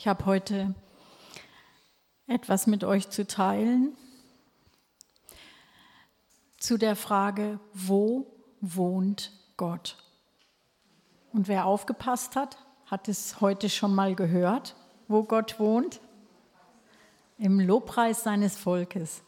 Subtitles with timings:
[0.00, 0.76] Ich habe heute
[2.28, 3.96] etwas mit euch zu teilen
[6.56, 9.96] zu der Frage, wo wohnt Gott?
[11.32, 14.76] Und wer aufgepasst hat, hat es heute schon mal gehört,
[15.08, 16.00] wo Gott wohnt?
[17.36, 19.22] Im Lobpreis seines Volkes.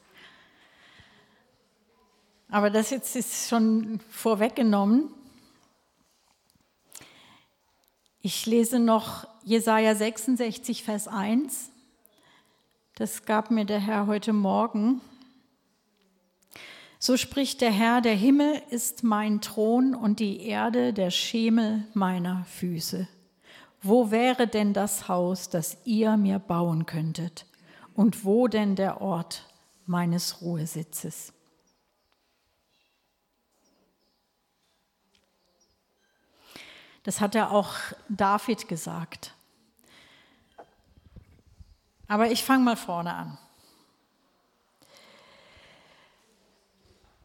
[2.49, 5.13] Aber das jetzt ist schon vorweggenommen.
[8.23, 11.71] Ich lese noch Jesaja 66, Vers 1.
[12.97, 15.01] Das gab mir der Herr heute Morgen.
[16.99, 22.45] So spricht der Herr, der Himmel ist mein Thron und die Erde der Schemel meiner
[22.45, 23.09] Füße.
[23.81, 27.47] Wo wäre denn das Haus, das ihr mir bauen könntet?
[27.95, 29.47] Und wo denn der Ort
[29.87, 31.33] meines Ruhesitzes?
[37.03, 37.75] Das hat er auch
[38.09, 39.35] David gesagt.
[42.09, 43.39] Aber ich fange mal vorne an.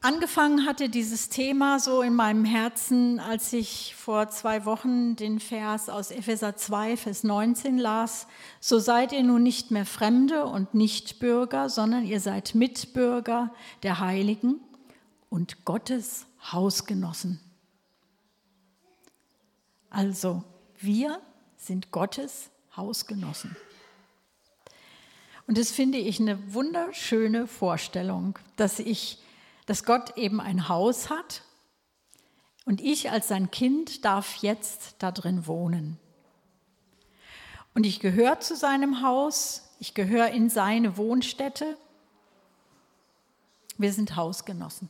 [0.05, 5.89] Angefangen hatte dieses Thema so in meinem Herzen, als ich vor zwei Wochen den Vers
[5.89, 8.27] aus Epheser 2, Vers 19 las.
[8.59, 14.59] So seid ihr nun nicht mehr Fremde und Nichtbürger, sondern ihr seid Mitbürger der Heiligen
[15.31, 17.39] und Gottes Hausgenossen.
[19.95, 20.43] Also,
[20.77, 21.21] wir
[21.55, 23.55] sind Gottes Hausgenossen.
[25.47, 29.19] Und das finde ich eine wunderschöne Vorstellung, dass ich,
[29.67, 31.43] dass Gott eben ein Haus hat
[32.65, 35.97] und ich als sein Kind darf jetzt da drin wohnen.
[37.73, 41.77] Und ich gehöre zu seinem Haus, ich gehöre in seine Wohnstätte.
[43.77, 44.89] Wir sind Hausgenossen.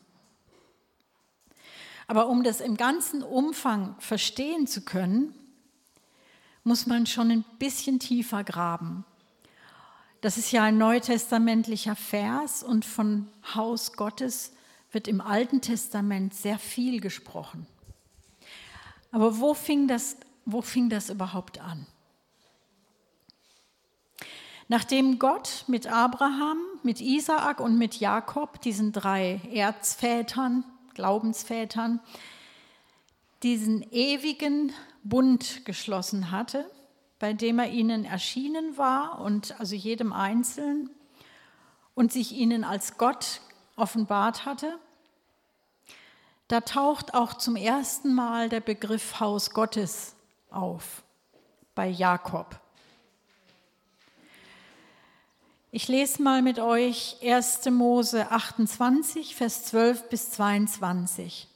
[2.08, 5.34] Aber um das im ganzen Umfang verstehen zu können,
[6.64, 9.06] muss man schon ein bisschen tiefer graben.
[10.22, 14.54] Das ist ja ein neutestamentlicher Vers und von Haus Gottes
[14.92, 17.68] wird im Alten Testament sehr viel gesprochen.
[19.12, 21.86] Aber wo fing das, wo fing das überhaupt an?
[24.68, 32.00] Nachdem Gott mit Abraham, mit Isaak und mit Jakob, diesen drei Erzvätern, Glaubensvätern,
[33.44, 34.74] diesen ewigen
[35.04, 36.70] Bund geschlossen hatte,
[37.20, 40.90] bei dem er ihnen erschienen war und also jedem Einzelnen
[41.94, 43.42] und sich ihnen als Gott
[43.76, 44.80] offenbart hatte.
[46.48, 50.16] Da taucht auch zum ersten Mal der Begriff Haus Gottes
[50.50, 51.04] auf
[51.74, 52.60] bei Jakob.
[55.78, 57.66] Ich lese mal mit euch 1.
[57.70, 61.50] Mose 28, Vers 12 bis 22.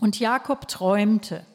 [0.00, 1.46] Und Jakob träumte.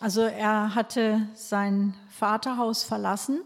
[0.00, 3.42] Also er hatte sein Vaterhaus verlassen.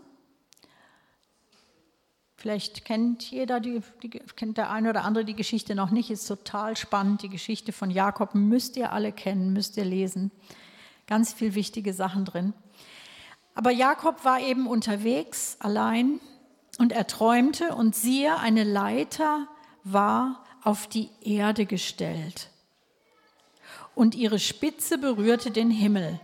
[2.37, 6.29] Vielleicht kennt jeder, die, die, kennt der eine oder andere die Geschichte noch nicht, ist
[6.29, 7.25] total spannend.
[7.25, 10.31] Die Geschichte von Jakob müsst ihr alle kennen, müsst ihr lesen.
[11.09, 12.55] Ganz viel wichtige Sachen drin.
[13.60, 16.19] Aber Jakob war eben unterwegs, allein,
[16.78, 19.48] und er träumte, und siehe, eine Leiter
[19.84, 22.48] war auf die Erde gestellt.
[23.94, 26.19] Und ihre Spitze berührte den Himmel.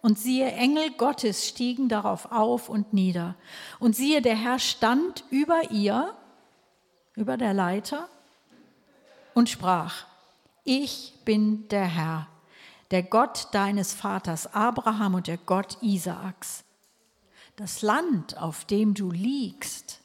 [0.00, 3.34] Und siehe, Engel Gottes stiegen darauf auf und nieder.
[3.78, 6.14] Und siehe, der Herr stand über ihr,
[7.14, 8.08] über der Leiter,
[9.34, 10.06] und sprach,
[10.64, 12.26] ich bin der Herr,
[12.90, 16.64] der Gott deines Vaters Abraham und der Gott Isaaks.
[17.60, 20.00] Das Land, auf dem du liegst,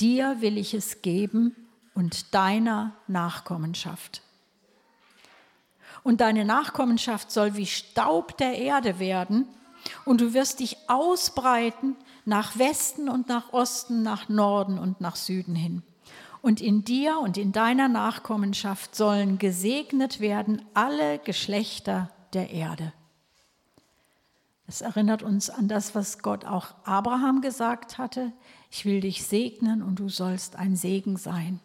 [0.00, 1.54] dir will ich es geben
[1.94, 4.22] und deiner Nachkommenschaft
[6.04, 9.46] und deine Nachkommenschaft soll wie Staub der Erde werden
[10.06, 15.54] und du wirst dich ausbreiten nach Westen und nach Osten, nach Norden und nach Süden
[15.54, 15.82] hin.
[16.40, 22.94] Und in dir und in deiner Nachkommenschaft sollen gesegnet werden alle Geschlechter der Erde.
[24.68, 28.32] Das erinnert uns an das, was Gott auch Abraham gesagt hatte.
[28.70, 31.58] Ich will dich segnen und du sollst ein Segen sein.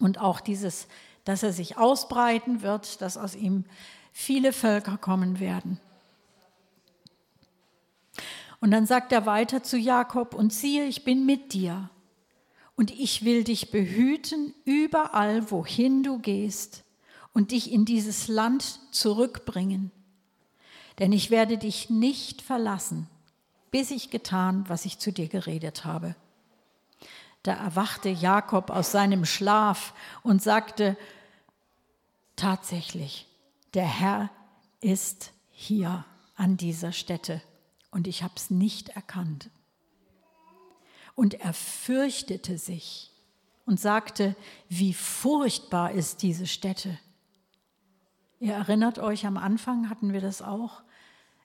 [0.00, 0.88] Und auch dieses
[1.24, 3.64] dass er sich ausbreiten wird, dass aus ihm
[4.12, 5.80] viele Völker kommen werden.
[8.60, 11.90] Und dann sagt er weiter zu Jakob, und siehe, ich bin mit dir,
[12.76, 16.84] und ich will dich behüten überall, wohin du gehst,
[17.32, 19.90] und dich in dieses Land zurückbringen.
[21.02, 23.08] Denn ich werde dich nicht verlassen,
[23.72, 26.14] bis ich getan, was ich zu dir geredet habe.
[27.42, 30.96] Da erwachte Jakob aus seinem Schlaf und sagte,
[32.36, 33.26] tatsächlich,
[33.74, 34.30] der Herr
[34.80, 36.04] ist hier
[36.36, 37.42] an dieser Stätte
[37.90, 39.50] und ich habe es nicht erkannt.
[41.16, 43.10] Und er fürchtete sich
[43.66, 44.36] und sagte,
[44.68, 46.96] wie furchtbar ist diese Stätte.
[48.38, 50.84] Ihr erinnert euch, am Anfang hatten wir das auch.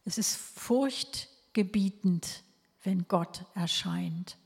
[0.08, 2.44] Es ist furchtgebietend,
[2.82, 4.38] wenn Gott erscheint.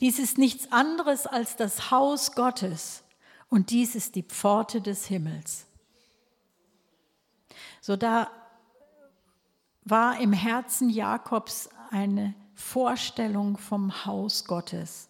[0.00, 3.04] Dies ist nichts anderes als das Haus Gottes
[3.48, 5.66] und dies ist die Pforte des Himmels.
[7.80, 8.28] So da
[9.84, 15.08] war im Herzen Jakobs eine Vorstellung vom Haus Gottes.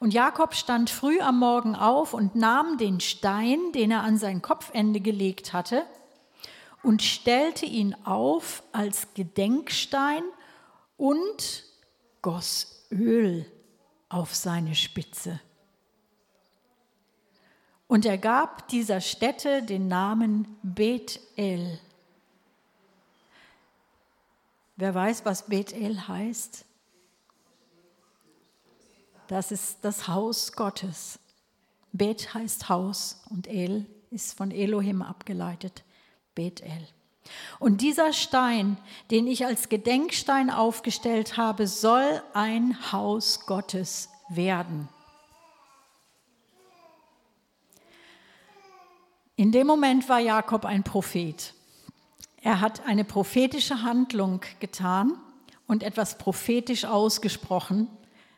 [0.00, 4.42] Und Jakob stand früh am Morgen auf und nahm den Stein, den er an sein
[4.42, 5.86] Kopfende gelegt hatte,
[6.84, 10.22] und stellte ihn auf als Gedenkstein
[10.96, 11.64] und
[12.22, 13.50] goss Öl
[14.08, 15.40] auf seine Spitze.
[17.88, 21.78] Und er gab dieser Stätte den Namen Bethel.
[24.76, 26.64] Wer weiß, was Bethel heißt?
[29.28, 31.18] Das ist das Haus Gottes.
[31.92, 35.84] Bet heißt Haus und El ist von Elohim abgeleitet.
[36.34, 36.88] Bethel.
[37.58, 38.76] Und dieser Stein,
[39.10, 44.88] den ich als Gedenkstein aufgestellt habe, soll ein Haus Gottes werden.
[49.36, 51.54] In dem Moment war Jakob ein Prophet.
[52.42, 55.18] Er hat eine prophetische Handlung getan
[55.66, 57.88] und etwas prophetisch ausgesprochen,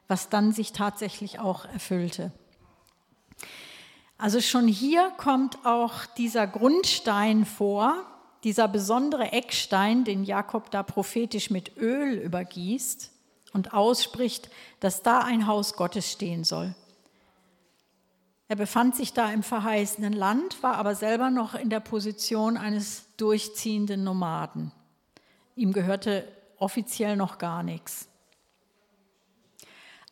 [0.08, 2.32] was dann sich tatsächlich auch erfüllte.
[4.18, 7.94] Also schon hier kommt auch dieser Grundstein vor,
[8.44, 13.10] dieser besondere Eckstein, den Jakob da prophetisch mit Öl übergießt
[13.52, 16.74] und ausspricht, dass da ein Haus Gottes stehen soll.
[18.48, 23.06] Er befand sich da im verheißenen Land, war aber selber noch in der Position eines
[23.16, 24.70] durchziehenden Nomaden.
[25.56, 26.26] Ihm gehörte
[26.58, 28.08] offiziell noch gar nichts.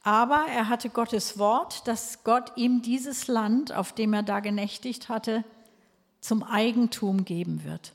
[0.06, 5.09] Aber er hatte Gottes Wort, dass Gott ihm dieses Land, auf dem er da genächtigt
[5.09, 5.45] hatte,
[6.21, 7.95] zum Eigentum geben wird.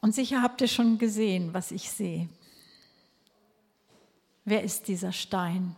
[0.00, 2.28] Und sicher habt ihr schon gesehen, was ich sehe.
[4.44, 5.76] Wer ist dieser Stein,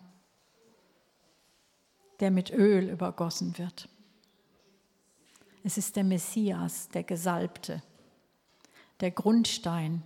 [2.20, 3.88] der mit Öl übergossen wird?
[5.62, 7.82] Es ist der Messias, der Gesalbte,
[9.00, 10.02] der Grundstein,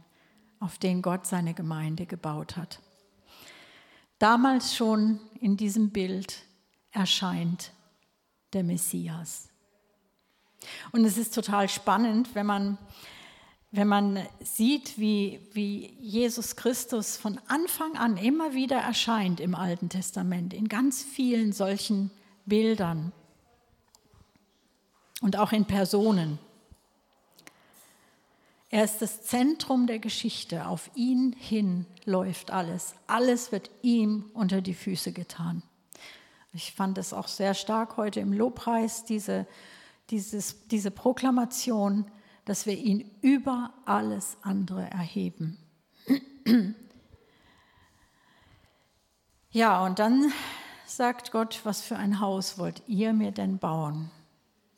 [0.62, 2.80] auf den Gott seine Gemeinde gebaut hat.
[4.18, 6.42] Damals schon in diesem Bild
[6.92, 7.72] erscheint
[8.52, 9.48] der Messias.
[10.92, 12.78] Und es ist total spannend, wenn man
[13.74, 19.88] wenn man sieht, wie, wie Jesus Christus von Anfang an immer wieder erscheint im Alten
[19.88, 22.10] Testament, in ganz vielen solchen
[22.44, 23.12] Bildern
[25.22, 26.38] und auch in Personen.
[28.72, 30.66] Er ist das Zentrum der Geschichte.
[30.66, 32.94] Auf ihn hin läuft alles.
[33.06, 35.62] Alles wird ihm unter die Füße getan.
[36.54, 39.46] Ich fand es auch sehr stark heute im Lobpreis, diese,
[40.08, 42.10] dieses, diese Proklamation,
[42.46, 45.58] dass wir ihn über alles andere erheben.
[49.50, 50.32] Ja, und dann
[50.86, 54.10] sagt Gott, was für ein Haus wollt ihr mir denn bauen,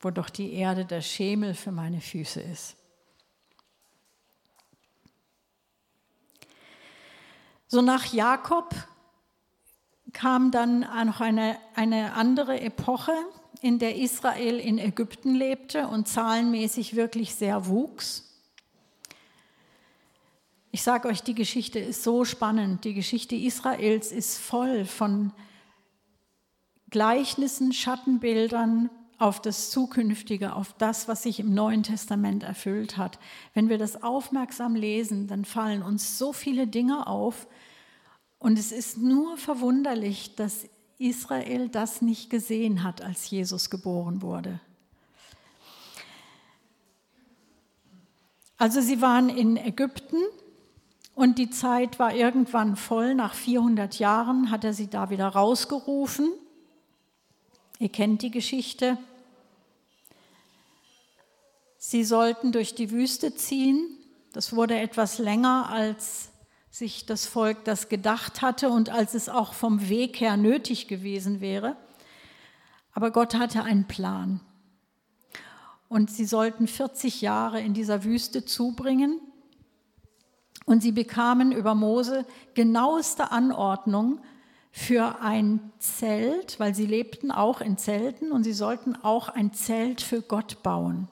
[0.01, 2.75] wo doch die Erde der Schemel für meine Füße ist.
[7.75, 8.73] So nach Jakob
[10.13, 13.11] kam dann noch eine, eine andere Epoche,
[13.59, 18.33] in der Israel in Ägypten lebte und zahlenmäßig wirklich sehr wuchs.
[20.71, 22.85] Ich sage euch, die Geschichte ist so spannend.
[22.85, 25.33] Die Geschichte Israels ist voll von
[26.91, 33.19] Gleichnissen, Schattenbildern auf das Zukünftige, auf das, was sich im Neuen Testament erfüllt hat.
[33.53, 37.47] Wenn wir das aufmerksam lesen, dann fallen uns so viele Dinge auf.
[38.39, 40.65] Und es ist nur verwunderlich, dass
[40.97, 44.59] Israel das nicht gesehen hat, als Jesus geboren wurde.
[48.57, 50.21] Also sie waren in Ägypten
[51.13, 53.15] und die Zeit war irgendwann voll.
[53.15, 56.31] Nach 400 Jahren hat er sie da wieder rausgerufen.
[57.79, 58.97] Ihr kennt die Geschichte.
[61.77, 63.85] Sie sollten durch die Wüste ziehen.
[64.31, 66.29] Das wurde etwas länger als
[66.75, 71.39] sich das Volk das gedacht hatte und als es auch vom Weg her nötig gewesen
[71.39, 71.77] wäre.
[72.91, 74.41] Aber Gott hatte einen Plan.
[75.87, 79.21] Und sie sollten 40 Jahre in dieser Wüste zubringen.
[80.65, 84.19] Und sie bekamen über Mose genaueste Anordnung
[84.69, 90.01] für ein Zelt, weil sie lebten auch in Zelten und sie sollten auch ein Zelt
[90.01, 91.07] für Gott bauen,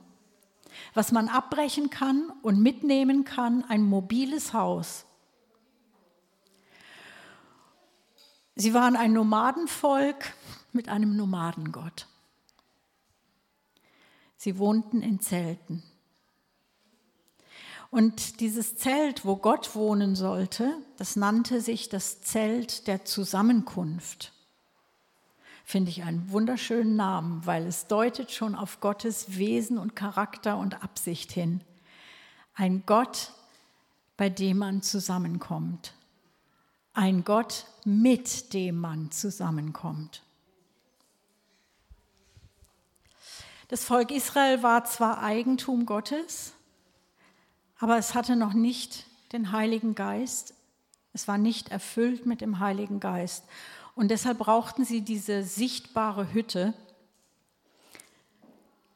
[0.94, 5.06] was man abbrechen kann und mitnehmen kann, ein mobiles Haus.
[8.56, 10.34] Sie waren ein Nomadenvolk
[10.72, 12.08] mit einem Nomadengott.
[14.38, 15.84] Sie wohnten in Zelten.
[17.90, 24.34] Und dieses Zelt, wo Gott wohnen sollte, das nannte sich das Zelt der Zusammenkunft.
[25.64, 30.84] Finde ich einen wunderschönen Namen, weil es deutet schon auf Gottes Wesen und Charakter und
[30.84, 31.62] Absicht hin.
[32.54, 33.32] Ein Gott,
[34.18, 35.94] bei dem man zusammenkommt.
[36.94, 40.22] Ein Gott, mit dem man zusammenkommt.
[43.68, 46.54] Das Volk Israel war zwar Eigentum Gottes,
[47.80, 50.54] aber es hatte noch nicht den Heiligen Geist.
[51.14, 53.46] Es war nicht erfüllt mit dem Heiligen Geist.
[53.96, 56.74] Und deshalb brauchten sie diese sichtbare Hütte,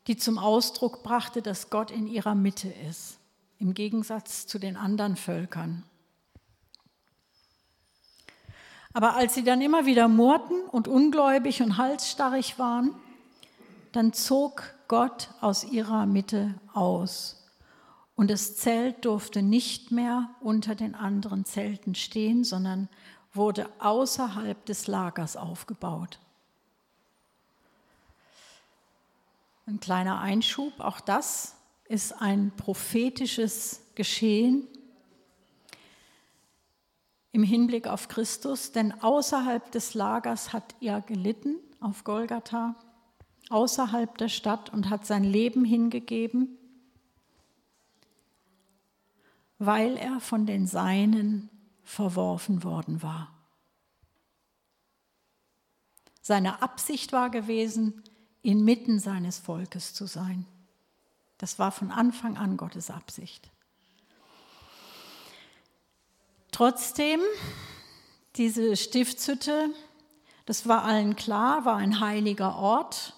[0.06, 3.18] die zum Ausdruck brachte, dass Gott in ihrer Mitte ist,
[3.58, 5.84] im Gegensatz zu den anderen Völkern.
[8.98, 12.96] Aber als sie dann immer wieder murrten und ungläubig und halsstarrig waren,
[13.92, 17.48] dann zog Gott aus ihrer Mitte aus.
[18.16, 22.89] Und das Zelt durfte nicht mehr unter den anderen Zelten stehen, sondern
[23.36, 26.18] wurde außerhalb des Lagers aufgebaut.
[29.68, 31.56] Ein kleiner Einschub, auch das
[31.88, 34.68] ist ein prophetisches Geschehen
[37.38, 42.75] im Hinblick auf Christus, denn außerhalb des Lagers hat er gelitten auf Golgatha,
[43.50, 46.58] außerhalb der Stadt und hat sein Leben hingegeben
[49.60, 51.50] weil er von den Seinen
[51.84, 53.34] verworfen worden war.
[56.22, 58.03] Seine Absicht war gewesen,
[58.41, 60.46] inmitten seines Volkes zu sein.
[61.38, 63.50] Das war von Anfang an Gottes Absicht.
[66.58, 67.20] Trotzdem,
[68.36, 69.70] diese Stiftshütte,
[70.48, 73.14] das war allen klar, war ein heiliger Ort.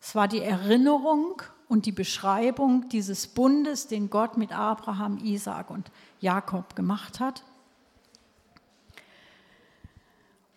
[0.00, 5.90] Es war die Erinnerung und die Beschreibung dieses Bundes, den Gott mit Abraham, Isaak und
[6.20, 7.44] Jakob gemacht hat.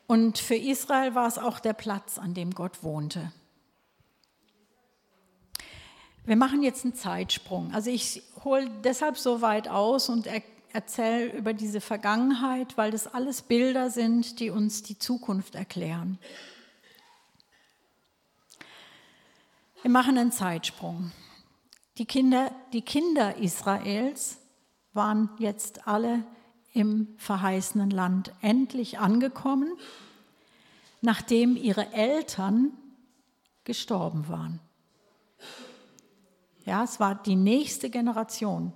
[0.08, 3.34] Und für Israel war es auch der Platz, an dem Gott wohnte.
[6.24, 7.74] Wir machen jetzt einen Zeitsprung.
[7.74, 10.42] Also ich hole deshalb so weit aus und er
[10.74, 16.20] erzähle über diese Vergangenheit, weil das alles Bilder sind, die uns die Zukunft erklären.
[19.82, 21.12] Wir machen einen Zeitsprung.
[21.98, 24.38] Die Kinder, die Kinder Israels
[24.94, 26.24] waren jetzt alle
[26.74, 29.74] im verheißenen Land endlich angekommen,
[31.02, 32.72] nachdem ihre Eltern
[33.64, 34.60] gestorben waren.
[36.66, 38.74] Ja, es war die nächste Generation,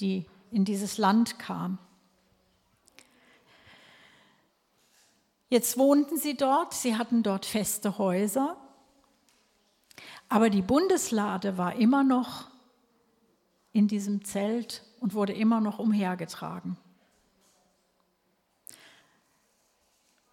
[0.00, 1.78] die in dieses Land kam.
[5.48, 8.56] Jetzt wohnten sie dort, sie hatten dort feste Häuser
[10.28, 12.48] aber die Bundeslade war immer noch
[13.72, 16.76] in diesem Zelt und wurde immer noch umhergetragen.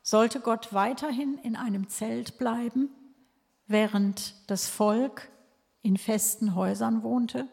[0.01, 2.89] Sollte Gott weiterhin in einem Zelt bleiben,
[3.67, 5.29] während das Volk
[5.81, 7.47] in festen Häusern wohnte?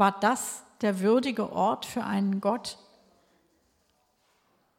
[0.00, 2.78] War das der würdige Ort für einen Gott,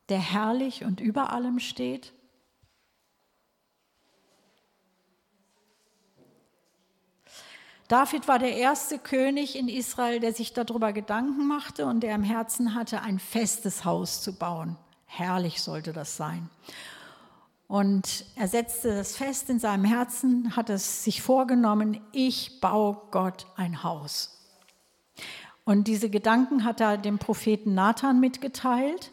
[0.09, 2.11] der herrlich und über allem steht?
[7.87, 12.23] David war der erste König in Israel, der sich darüber Gedanken machte und der im
[12.23, 14.75] Herzen hatte, ein festes Haus zu bauen.
[15.05, 16.49] Herrlich sollte das sein.
[17.67, 23.45] Und er setzte das fest in seinem Herzen, hat es sich vorgenommen, ich baue Gott
[23.55, 24.40] ein Haus.
[25.63, 29.11] Und diese Gedanken hat er dem Propheten Nathan mitgeteilt.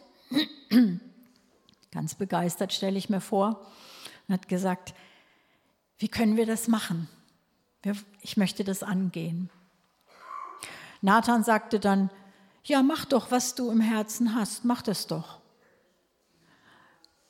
[1.91, 3.65] Ganz begeistert stelle ich mir vor.
[4.27, 4.93] Und hat gesagt,
[5.97, 7.07] wie können wir das machen?
[8.21, 9.49] Ich möchte das angehen.
[11.01, 12.09] Nathan sagte dann,
[12.63, 15.39] ja, mach doch, was du im Herzen hast, mach das doch.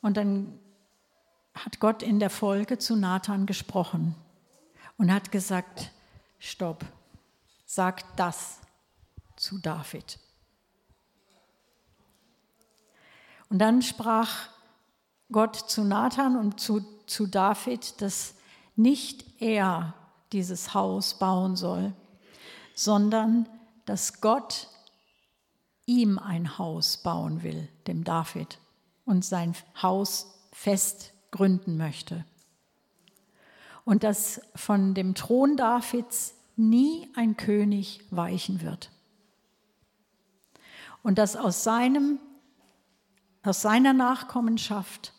[0.01, 0.59] Und dann
[1.53, 4.15] hat Gott in der Folge zu Nathan gesprochen
[4.97, 5.91] und hat gesagt,
[6.39, 6.85] stopp,
[7.65, 8.59] sag das
[9.39, 10.19] zu David.
[13.49, 14.49] Und dann sprach
[15.31, 18.35] Gott zu Nathan und zu, zu David, dass
[18.75, 19.93] nicht er
[20.31, 21.93] dieses Haus bauen soll,
[22.75, 23.47] sondern
[23.85, 24.67] dass Gott
[25.85, 28.59] ihm ein Haus bauen will, dem David,
[29.05, 32.25] und sein Haus fest gründen möchte.
[33.85, 38.91] Und dass von dem Thron Davids nie ein König weichen wird.
[41.03, 42.19] Und dass aus, seinem,
[43.43, 45.13] aus seiner Nachkommenschaft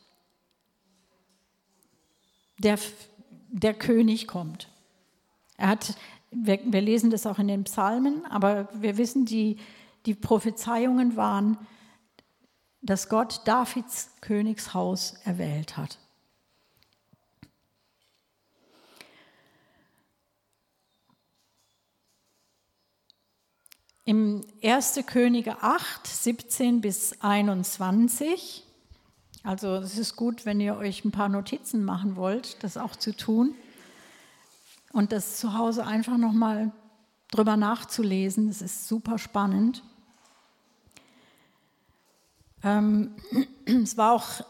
[2.59, 2.79] der,
[3.49, 4.69] der König kommt.
[5.57, 5.97] Er hat,
[6.31, 9.59] wir, wir lesen das auch in den Psalmen, aber wir wissen, die,
[10.07, 11.59] die Prophezeiungen waren,
[12.83, 15.99] dass Gott Davids Königshaus erwählt hat.
[24.11, 25.05] Im 1.
[25.07, 28.65] Könige 8, 17 bis 21,
[29.45, 33.17] also es ist gut, wenn ihr euch ein paar Notizen machen wollt, das auch zu
[33.17, 33.55] tun
[34.93, 36.73] und das zu Hause einfach nochmal
[37.31, 38.49] drüber nachzulesen.
[38.49, 39.85] Das ist super spannend.
[42.65, 43.15] Ähm,
[43.65, 44.45] es war auch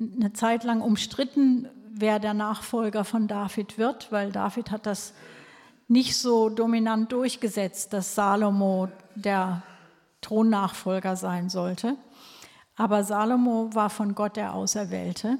[0.00, 5.12] eine Zeit lang umstritten, wer der Nachfolger von David wird, weil David hat das
[5.88, 9.62] nicht so dominant durchgesetzt, dass Salomo der
[10.20, 11.96] Thronnachfolger sein sollte.
[12.76, 15.38] Aber Salomo war von Gott der Auserwählte.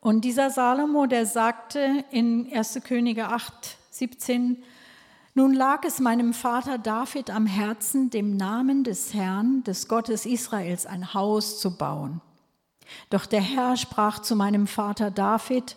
[0.00, 2.80] Und dieser Salomo, der sagte in 1.
[2.84, 4.62] Könige 8, 17,
[5.34, 10.86] nun lag es meinem Vater David am Herzen, dem Namen des Herrn, des Gottes Israels,
[10.86, 12.20] ein Haus zu bauen.
[13.10, 15.76] Doch der Herr sprach zu meinem Vater David,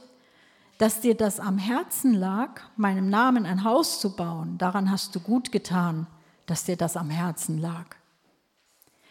[0.77, 5.19] dass dir das am Herzen lag, meinem Namen ein Haus zu bauen, daran hast du
[5.19, 6.07] gut getan,
[6.45, 7.95] dass dir das am Herzen lag.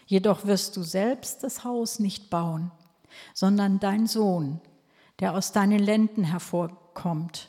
[0.07, 2.71] Jedoch wirst du selbst das Haus nicht bauen,
[3.35, 4.61] sondern dein Sohn,
[5.21, 7.49] der aus deinen Lenden hervorkommt,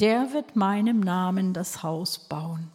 [0.00, 2.70] der wird meinem Namen das Haus bauen.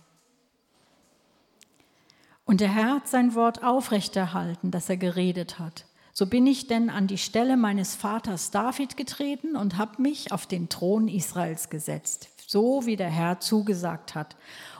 [2.45, 5.85] Und der Herr hat sein Wort aufrechterhalten, das er geredet hat.
[6.19, 10.47] So bin ich denn an die Stelle meines Vaters David getreten und habe mich auf
[10.47, 14.35] den Thron Israels gesetzt, so wie der Herr zugesagt hat,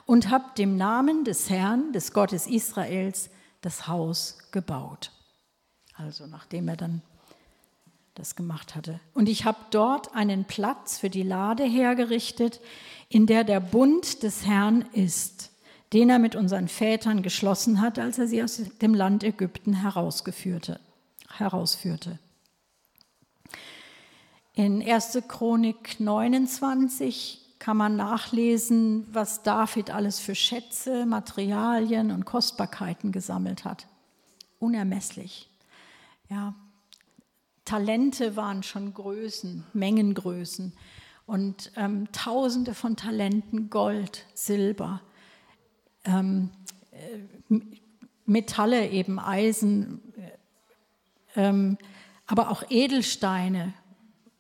[0.06, 3.30] und habe dem Namen des Herrn, des Gottes Israels,
[3.62, 5.14] das Haus gebaut.
[5.94, 7.02] Also nachdem er dann
[8.16, 9.00] das gemacht hatte.
[9.14, 12.60] Und ich habe dort einen Platz für die Lade hergerichtet,
[13.08, 15.52] in der der Bund des Herrn ist,
[15.94, 20.82] den er mit unseren Vätern geschlossen hat, als er sie aus dem Land Ägypten herausgeführte,
[21.40, 22.20] herausführte.
[24.54, 25.20] In 1.
[25.28, 33.88] Chronik 29 kann man nachlesen, was David alles für Schätze, Materialien und Kostbarkeiten gesammelt hat.
[34.60, 35.50] Unermesslich.
[36.30, 36.56] Ja,
[37.66, 40.74] Talente waren schon Größen, Mengengrößen
[41.26, 45.02] und ähm, Tausende von Talenten Gold, Silber,
[46.06, 46.50] ähm,
[46.92, 47.60] äh,
[48.26, 50.02] Metalle eben Eisen,
[52.28, 53.74] aber auch Edelsteine,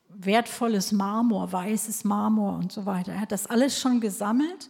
[0.10, 3.14] wertvolles Marmor, weißes Marmor und so weiter.
[3.14, 4.70] Er hat das alles schon gesammelt,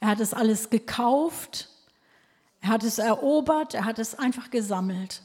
[0.00, 1.68] er hat es alles gekauft,
[2.60, 5.22] er hat es erobert, er hat es einfach gesammelt.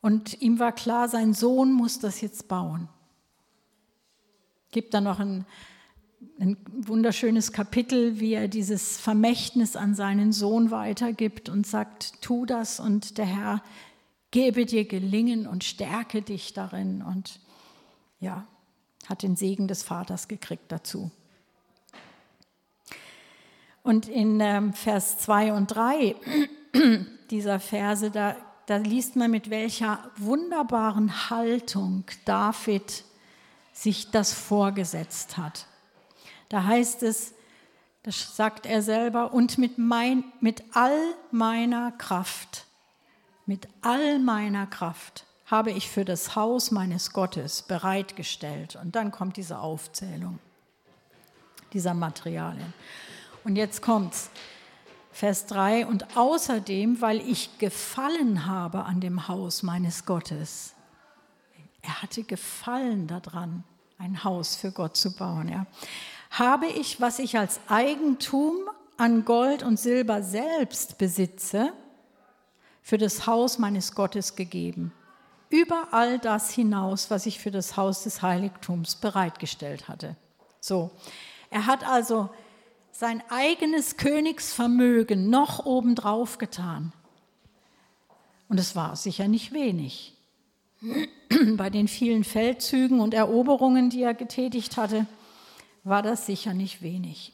[0.00, 2.88] Und ihm war klar, sein Sohn muss das jetzt bauen.
[4.70, 5.46] Gibt dann noch ein,
[6.38, 12.80] ein wunderschönes Kapitel, wie er dieses Vermächtnis an seinen Sohn weitergibt und sagt, tu das
[12.80, 13.62] und der Herr
[14.34, 17.02] gebe dir Gelingen und stärke dich darin.
[17.02, 17.38] Und
[18.18, 18.46] ja,
[19.06, 21.12] hat den Segen des Vaters gekriegt dazu.
[23.84, 26.16] Und in ähm, Vers 2 und 3
[27.30, 33.04] dieser Verse, da da liest man, mit welcher wunderbaren Haltung David
[33.72, 35.66] sich das vorgesetzt hat.
[36.48, 37.34] Da heißt es,
[38.04, 40.98] das sagt er selber, und mit, mein, mit all
[41.30, 42.66] meiner Kraft,
[43.46, 48.76] mit all meiner Kraft habe ich für das Haus meines Gottes bereitgestellt.
[48.76, 50.38] Und dann kommt diese Aufzählung
[51.74, 52.72] dieser Materialien.
[53.42, 54.30] Und jetzt kommt's.
[55.12, 60.74] Vers 3, und außerdem, weil ich gefallen habe an dem Haus meines Gottes.
[61.82, 63.62] Er hatte gefallen daran,
[63.96, 65.48] ein Haus für Gott zu bauen.
[65.48, 65.66] Ja.
[66.30, 68.56] Habe ich, was ich als Eigentum
[68.96, 71.72] an Gold und Silber selbst besitze,
[72.84, 74.92] für das Haus meines Gottes gegeben.
[75.48, 80.16] Über all das hinaus, was ich für das Haus des Heiligtums bereitgestellt hatte.
[80.60, 80.90] So,
[81.50, 82.28] er hat also
[82.92, 86.92] sein eigenes Königsvermögen noch obendrauf getan.
[88.48, 90.14] Und es war sicher nicht wenig.
[91.56, 95.06] Bei den vielen Feldzügen und Eroberungen, die er getätigt hatte,
[95.84, 97.33] war das sicher nicht wenig.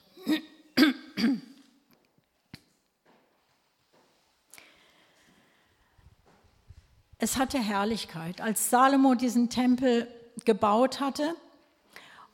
[7.20, 8.40] Es hatte Herrlichkeit.
[8.40, 10.08] Als Salomo diesen Tempel
[10.44, 11.34] gebaut hatte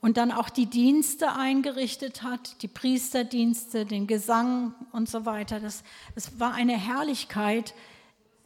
[0.01, 5.83] und dann auch die Dienste eingerichtet hat, die Priesterdienste, den Gesang und so weiter, das,
[6.15, 7.75] das war eine Herrlichkeit,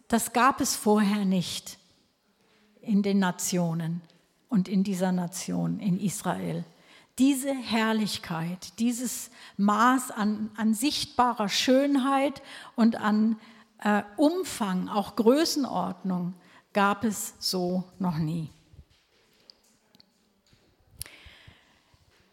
[0.09, 1.79] das gab es vorher nicht
[2.81, 4.00] in den Nationen
[4.48, 6.64] und in dieser Nation, in Israel.
[7.18, 12.40] Diese Herrlichkeit, dieses Maß an, an sichtbarer Schönheit
[12.76, 13.37] und an
[13.83, 16.35] äh, Umfang, auch Größenordnung
[16.73, 18.51] gab es so noch nie.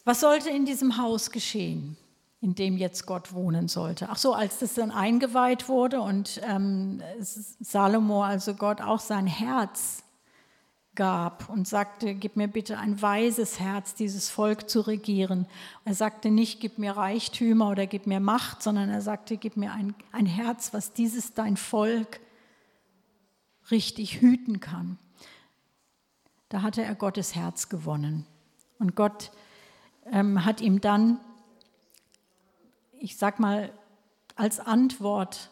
[0.06, 1.98] Was sollte in diesem Haus geschehen,
[2.40, 4.08] in dem jetzt Gott wohnen sollte?
[4.10, 10.04] Ach so, als das dann eingeweiht wurde und ähm, Salomo, also Gott, auch sein Herz
[10.98, 15.48] gab und sagte, gib mir bitte ein weises Herz, dieses Volk zu regieren.
[15.86, 19.72] Er sagte nicht, gib mir Reichtümer oder gib mir Macht, sondern er sagte, gib mir
[19.72, 22.20] ein, ein Herz, was dieses dein Volk
[23.72, 24.98] richtig hüten kann.
[26.50, 28.26] Da hatte er Gottes Herz gewonnen.
[28.80, 29.32] Und Gott
[30.12, 31.20] ähm, hat ihm dann,
[33.00, 33.72] ich sag mal,
[34.36, 35.52] als Antwort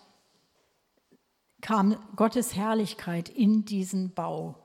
[1.62, 4.65] kam Gottes Herrlichkeit in diesen Bau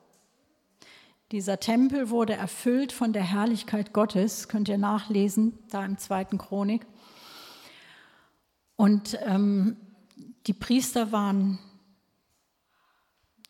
[1.32, 6.86] dieser Tempel wurde erfüllt von der Herrlichkeit Gottes, könnt ihr nachlesen, da im zweiten Chronik.
[8.74, 9.76] Und ähm,
[10.46, 11.58] die Priester waren,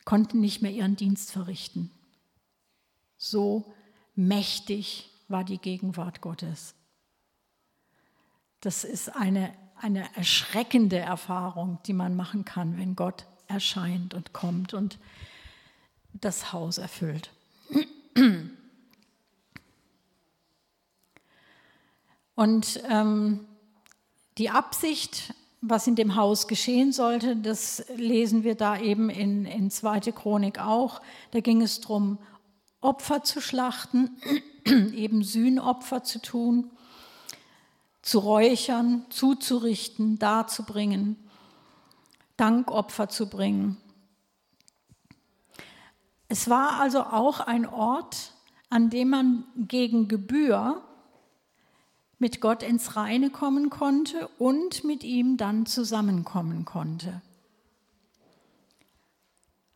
[0.05, 1.91] konnten nicht mehr ihren Dienst verrichten.
[3.17, 3.73] So
[4.15, 6.75] mächtig war die Gegenwart Gottes.
[8.61, 14.75] Das ist eine, eine erschreckende Erfahrung, die man machen kann, wenn Gott erscheint und kommt
[14.75, 14.99] und
[16.13, 17.31] das Haus erfüllt.
[22.35, 23.47] Und ähm,
[24.39, 29.71] die Absicht, was in dem Haus geschehen sollte, das lesen wir da eben in, in
[29.71, 30.01] 2.
[30.13, 31.03] Chronik auch.
[31.33, 32.19] Da ging es darum,
[32.81, 34.17] Opfer zu schlachten,
[34.65, 36.71] eben Sühnopfer zu tun,
[38.01, 41.17] zu räuchern, zuzurichten, darzubringen,
[42.39, 43.77] Dankopfer zu bringen.
[46.31, 48.35] Es war also auch ein Ort,
[48.69, 50.81] an dem man gegen Gebühr
[52.21, 57.21] mit Gott ins Reine kommen konnte und mit ihm dann zusammenkommen konnte.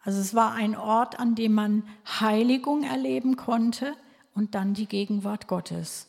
[0.04, 1.82] Also es war ein Ort, an dem man
[2.20, 3.92] Heiligung erleben konnte
[4.36, 6.08] und dann die Gegenwart Gottes.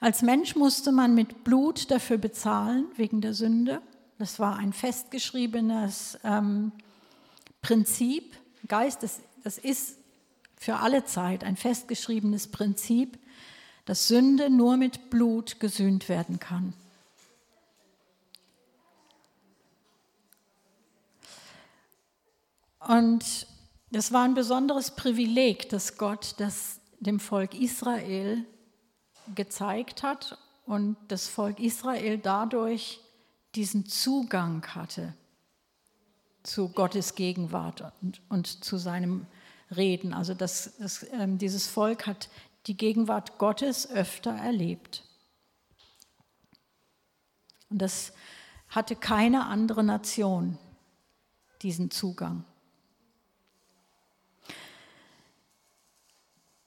[0.00, 3.80] Als Mensch musste man mit Blut dafür bezahlen, wegen der Sünde.
[4.18, 6.72] Das war ein festgeschriebenes ähm,
[7.62, 8.36] Prinzip,
[8.68, 9.96] Geist, das, das ist
[10.56, 13.18] für alle Zeit ein festgeschriebenes Prinzip,
[13.84, 16.74] dass Sünde nur mit Blut gesühnt werden kann.
[22.80, 23.46] Und
[23.90, 28.44] das war ein besonderes Privileg, dass Gott das dem Volk Israel
[29.34, 33.00] gezeigt hat und das Volk Israel dadurch
[33.54, 35.14] diesen Zugang hatte
[36.42, 39.26] zu Gottes Gegenwart und, und zu seinem
[39.74, 40.12] Reden.
[40.12, 42.28] Also das, das, äh, dieses Volk hat
[42.66, 45.04] die Gegenwart Gottes öfter erlebt.
[47.68, 48.12] Und das
[48.68, 50.58] hatte keine andere Nation,
[51.62, 52.44] diesen Zugang.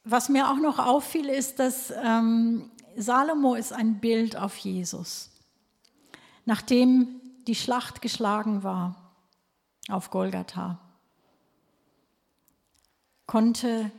[0.06, 5.32] Was mir auch noch auffiel, ist, dass ähm, Salomo ist ein Bild auf Jesus.
[6.46, 9.03] Nachdem die Schlacht geschlagen war,
[9.90, 10.80] auf Golgatha.
[13.26, 13.92] Konnte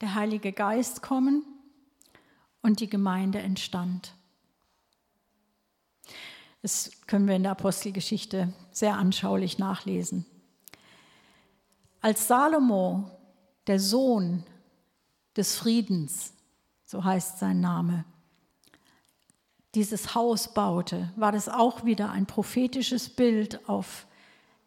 [0.00, 1.44] der Heilige Geist kommen
[2.62, 4.14] und die Gemeinde entstand.
[6.62, 10.26] Das können wir in der Apostelgeschichte sehr anschaulich nachlesen.
[12.00, 13.10] Als Salomo,
[13.66, 14.44] der Sohn
[15.36, 16.32] des Friedens,
[16.84, 18.04] so heißt sein Name,
[19.74, 24.06] dieses Haus baute, war das auch wieder ein prophetisches Bild auf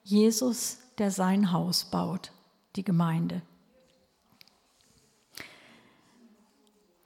[0.03, 2.31] Jesus, der sein Haus baut,
[2.75, 3.41] die Gemeinde.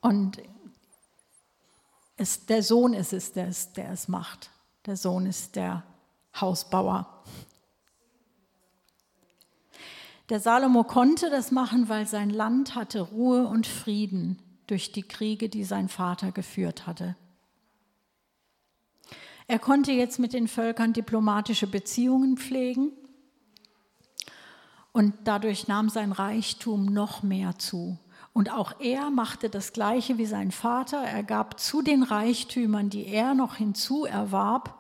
[0.02, 0.42] Und
[2.18, 4.52] es, der Sohn ist es, der es, der es macht.
[4.86, 5.84] Der Sohn ist der
[6.40, 7.24] Hausbauer.
[10.30, 15.50] Der Salomo konnte das machen, weil sein Land hatte Ruhe und Frieden durch die Kriege,
[15.50, 17.16] die sein Vater geführt hatte.
[19.48, 22.92] Er konnte jetzt mit den Völkern diplomatische Beziehungen pflegen
[24.92, 27.98] und dadurch nahm sein Reichtum noch mehr zu.
[28.32, 30.98] Und auch er machte das Gleiche wie sein Vater.
[31.04, 34.80] Er gab zu den Reichtümern, die er noch hinzu erwarb,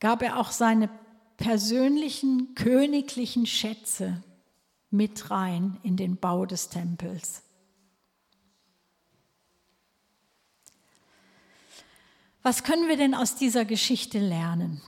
[0.00, 0.88] gab er auch seine
[1.36, 4.22] persönlichen königlichen Schätze
[4.90, 7.42] mit rein in den Bau des Tempels.
[12.48, 14.80] Was können wir denn aus dieser Geschichte lernen?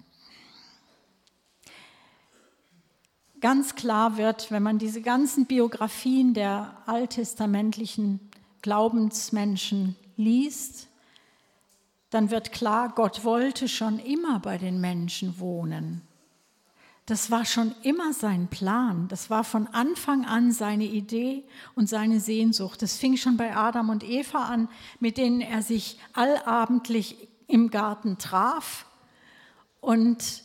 [3.42, 8.18] Ganz klar wird, wenn man diese ganzen Biografien der alttestamentlichen
[8.62, 10.88] Glaubensmenschen liest,
[12.08, 16.00] dann wird klar, Gott wollte schon immer bei den Menschen wohnen.
[17.04, 19.06] Das war schon immer sein Plan.
[19.08, 21.44] Das war von Anfang an seine Idee
[21.74, 22.80] und seine Sehnsucht.
[22.80, 28.18] Das fing schon bei Adam und Eva an, mit denen er sich allabendlich im Garten
[28.18, 28.86] traf.
[29.80, 30.42] Und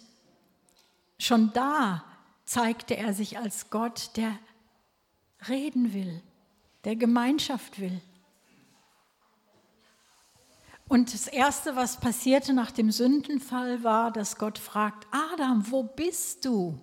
[1.17, 2.03] schon da
[2.45, 4.37] zeigte er sich als Gott, der
[5.47, 6.21] reden will,
[6.83, 8.01] der Gemeinschaft will.
[10.87, 16.45] Und das Erste, was passierte nach dem Sündenfall, war, dass Gott fragt, Adam, wo bist
[16.45, 16.79] du?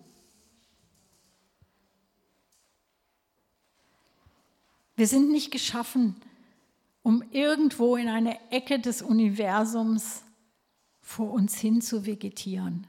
[4.96, 6.16] Wir sind nicht geschaffen,
[7.02, 10.22] um irgendwo in eine Ecke des Universums
[11.00, 12.86] vor uns hin zu vegetieren,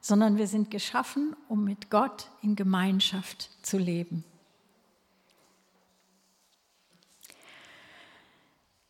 [0.00, 4.24] sondern wir sind geschaffen, um mit Gott in Gemeinschaft zu leben.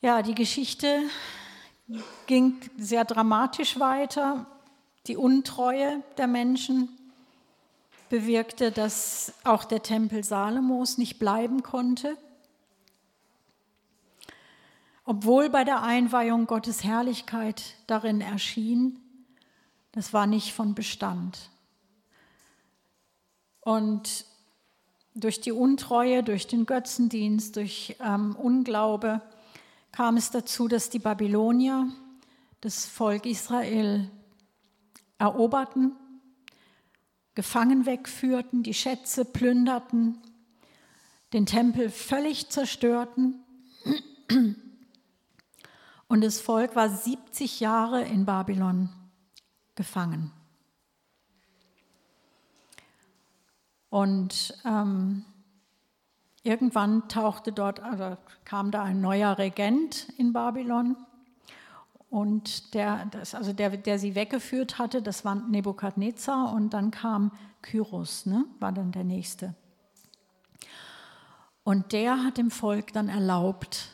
[0.00, 1.02] Ja, die Geschichte
[2.26, 4.46] ging sehr dramatisch weiter.
[5.07, 6.88] Die Untreue der Menschen
[8.09, 12.16] bewirkte, dass auch der Tempel Salomos nicht bleiben konnte.
[15.05, 18.99] Obwohl bei der Einweihung Gottes Herrlichkeit darin erschien,
[19.93, 21.51] das war nicht von Bestand.
[23.61, 24.25] Und
[25.14, 29.21] durch die Untreue, durch den Götzendienst, durch ähm, Unglaube
[29.93, 31.88] kam es dazu, dass die Babylonier
[32.61, 34.11] das Volk Israel
[35.19, 35.93] eroberten,
[37.35, 40.19] gefangen wegführten, die Schätze plünderten,
[41.33, 43.45] den Tempel völlig zerstörten.
[46.14, 48.88] Und das Volk war 70 Jahre in Babylon
[49.74, 50.31] gefangen.
[53.90, 55.24] Und ähm,
[56.44, 60.94] Irgendwann tauchte dort, also kam da ein neuer Regent in Babylon
[62.11, 67.33] und der, das, also der, der sie weggeführt hatte, das war Nebukadnezar und dann kam
[67.61, 69.57] Kyros, ne, war dann der nächste.
[71.64, 73.93] Und der hat dem Volk dann erlaubt,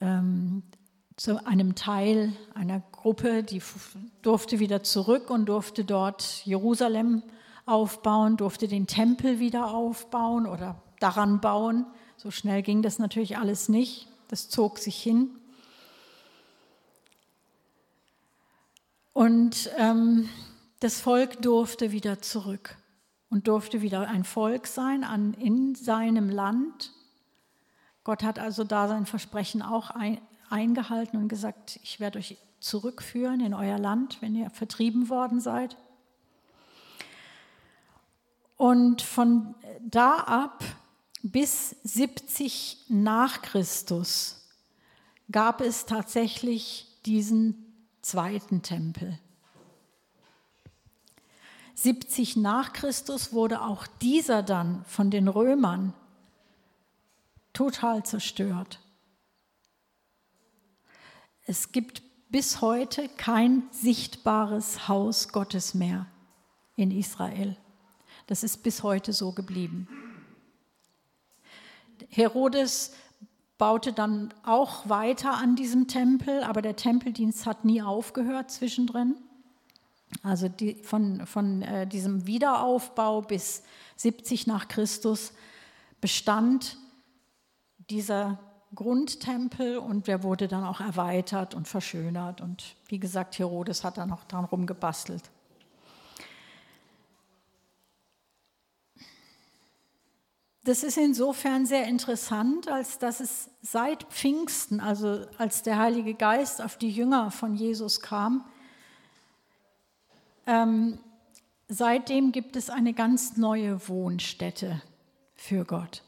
[0.00, 0.62] ähm,
[1.16, 3.60] zu einem Teil einer Gruppe, die
[4.22, 7.22] durfte wieder zurück und durfte dort Jerusalem
[7.66, 11.86] aufbauen, durfte den Tempel wieder aufbauen oder daran bauen.
[12.16, 14.08] So schnell ging das natürlich alles nicht.
[14.28, 15.30] Das zog sich hin.
[19.12, 20.28] Und ähm,
[20.80, 22.76] das Volk durfte wieder zurück
[23.30, 26.92] und durfte wieder ein Volk sein an, in seinem Land.
[28.08, 30.18] Gott hat also da sein Versprechen auch ein,
[30.48, 35.76] eingehalten und gesagt, ich werde euch zurückführen in euer Land, wenn ihr vertrieben worden seid.
[38.56, 40.64] Und von da ab
[41.22, 44.48] bis 70 nach Christus
[45.30, 49.18] gab es tatsächlich diesen zweiten Tempel.
[51.74, 55.92] 70 nach Christus wurde auch dieser dann von den Römern
[57.58, 58.78] total zerstört.
[61.44, 66.06] Es gibt bis heute kein sichtbares Haus Gottes mehr
[66.76, 67.56] in Israel.
[68.28, 69.88] Das ist bis heute so geblieben.
[72.10, 72.92] Herodes
[73.56, 79.16] baute dann auch weiter an diesem Tempel, aber der Tempeldienst hat nie aufgehört zwischendrin.
[80.22, 83.64] Also die, von, von äh, diesem Wiederaufbau bis
[83.96, 85.32] 70 nach Christus
[86.00, 86.78] bestand
[87.90, 88.38] dieser
[88.74, 92.40] Grundtempel und der wurde dann auch erweitert und verschönert.
[92.40, 95.22] Und wie gesagt, Herodes hat da noch dran rumgebastelt.
[100.64, 106.60] Das ist insofern sehr interessant, als dass es seit Pfingsten, also als der Heilige Geist
[106.60, 108.44] auf die Jünger von Jesus kam,
[110.46, 110.98] ähm,
[111.68, 114.82] seitdem gibt es eine ganz neue Wohnstätte
[115.34, 116.02] für Gott.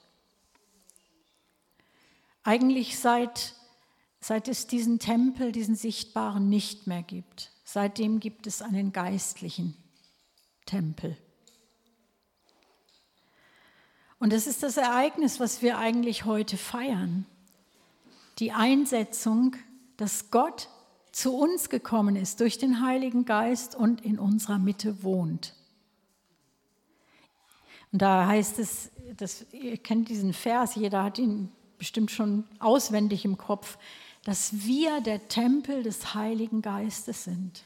[2.42, 3.54] Eigentlich seit,
[4.20, 7.52] seit es diesen Tempel, diesen sichtbaren nicht mehr gibt.
[7.64, 9.76] Seitdem gibt es einen geistlichen
[10.66, 11.16] Tempel.
[14.18, 17.26] Und das ist das Ereignis, was wir eigentlich heute feiern.
[18.38, 19.56] Die Einsetzung,
[19.96, 20.68] dass Gott
[21.12, 25.54] zu uns gekommen ist durch den Heiligen Geist und in unserer Mitte wohnt.
[27.92, 33.24] Und da heißt es, das, ihr kennt diesen Vers, jeder hat ihn bestimmt schon auswendig
[33.24, 33.78] im Kopf,
[34.24, 37.64] dass wir der Tempel des Heiligen Geistes sind.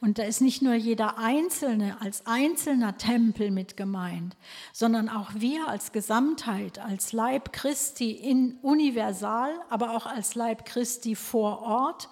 [0.00, 4.36] Und da ist nicht nur jeder Einzelne als einzelner Tempel mit gemeint,
[4.72, 11.16] sondern auch wir als Gesamtheit, als Leib Christi in universal, aber auch als Leib Christi
[11.16, 12.08] vor Ort.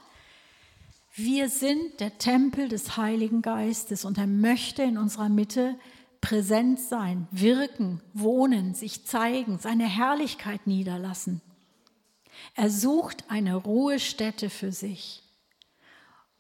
[1.15, 5.77] Wir sind der Tempel des Heiligen Geistes und er möchte in unserer Mitte
[6.25, 11.43] präsent sein, wirken, wohnen, sich zeigen, seine Herrlichkeit niederlassen.
[12.55, 15.23] Er sucht eine Ruhestätte für sich.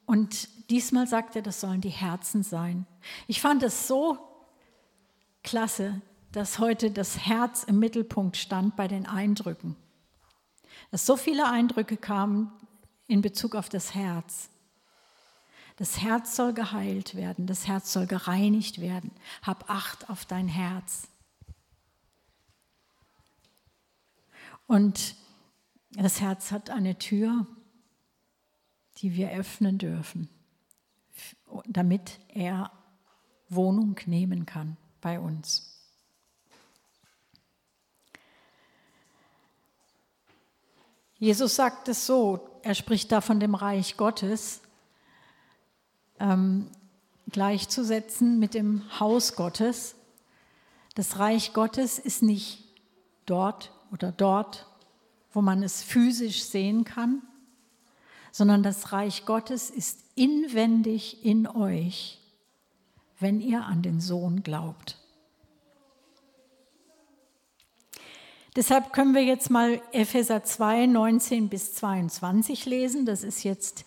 [0.06, 2.86] Und diesmal sagt er, das sollen die Herzen sein.
[3.26, 4.16] Ich fand es so
[5.42, 6.00] klasse,
[6.32, 9.76] dass heute das Herz im Mittelpunkt stand bei den Eindrücken.
[10.92, 12.50] Dass so viele Eindrücke kamen
[13.06, 14.48] in Bezug auf das Herz.
[15.76, 19.10] Das Herz soll geheilt werden, das Herz soll gereinigt werden.
[19.42, 21.08] Hab Acht auf dein Herz.
[24.66, 25.16] Und
[25.90, 27.46] das Herz hat eine Tür,
[28.98, 30.28] die wir öffnen dürfen,
[31.66, 32.70] damit er
[33.48, 35.70] Wohnung nehmen kann bei uns.
[41.18, 44.60] Jesus sagt es so, er spricht da von dem Reich Gottes,
[46.24, 46.66] ähm,
[47.30, 49.94] gleichzusetzen mit dem Haus Gottes.
[50.94, 52.64] Das Reich Gottes ist nicht
[53.26, 54.66] dort oder dort,
[55.32, 57.22] wo man es physisch sehen kann,
[58.32, 62.20] sondern das Reich Gottes ist inwendig in euch,
[63.18, 64.98] wenn ihr an den Sohn glaubt.
[68.56, 73.04] Deshalb können wir jetzt mal Epheser 2, 19 bis 22 lesen.
[73.04, 73.84] Das ist jetzt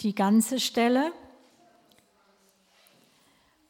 [0.00, 1.12] die ganze Stelle.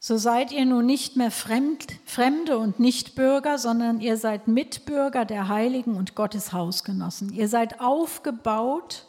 [0.05, 5.47] So seid ihr nun nicht mehr Fremd, Fremde und Nichtbürger, sondern ihr seid Mitbürger der
[5.47, 7.33] Heiligen und Gottes Hausgenossen.
[7.33, 9.07] Ihr seid aufgebaut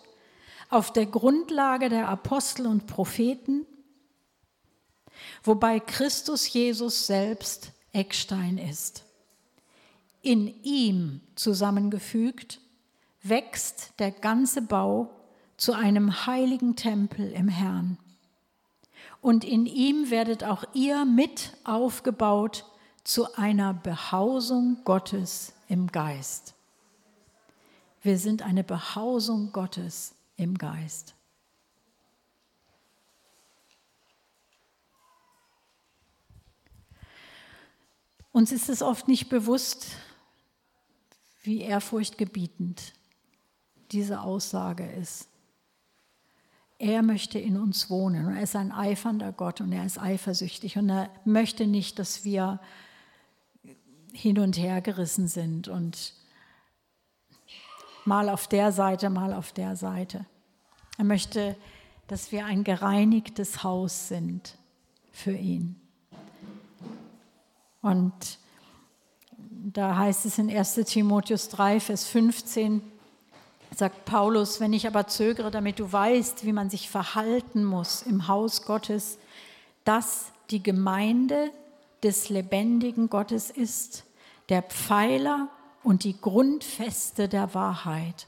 [0.70, 3.66] auf der Grundlage der Apostel und Propheten,
[5.44, 9.04] wobei Christus Jesus selbst Eckstein ist.
[10.22, 12.60] In ihm zusammengefügt
[13.24, 15.10] wächst der ganze Bau
[15.58, 17.98] zu einem heiligen Tempel im Herrn
[19.24, 22.66] und in ihm werdet auch ihr mit aufgebaut
[23.06, 26.56] zu einer Behausung Gottes im Geist.
[28.02, 31.16] Wir sind eine Behausung Gottes im Geist.
[38.34, 39.96] Uns ist es oft nicht bewusst,
[41.44, 42.94] wie ehrfurchtgebietend
[43.94, 45.30] diese Aussage ist.
[46.84, 50.90] Er möchte in uns wohnen er ist ein eifernder Gott und er ist eifersüchtig und
[50.90, 52.60] er möchte nicht, dass wir
[54.12, 56.14] hin und her gerissen sind und
[58.04, 60.26] mal auf der Seite, mal auf der Seite.
[60.98, 61.56] Er möchte,
[62.08, 64.58] dass wir ein gereinigtes Haus sind
[65.14, 65.80] für ihn.
[67.82, 68.40] Und
[69.40, 72.82] da heißt es in 1 Timotheus 3, Vers 15,
[73.78, 78.28] sagt Paulus, wenn ich aber zögere, damit du weißt, wie man sich verhalten muss im
[78.28, 79.18] Haus Gottes,
[79.84, 81.52] dass die Gemeinde
[82.04, 84.04] des lebendigen Gottes ist,
[84.50, 85.50] der Pfeiler
[85.84, 88.28] und die Grundfeste der Wahrheit.